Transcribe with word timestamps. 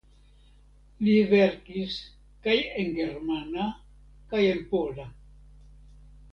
Li 1.07 1.13
verkis 1.33 1.97
kaj 2.47 2.57
en 2.85 2.91
germana 2.97 3.69
kaj 4.33 4.45
en 4.57 4.67
pola. 4.75 5.09